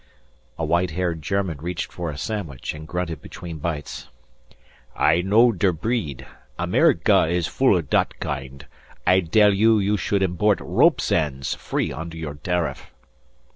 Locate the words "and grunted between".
2.73-3.59